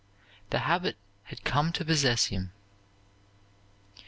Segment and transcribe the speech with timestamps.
[0.49, 2.53] '"The habit had come to possess him.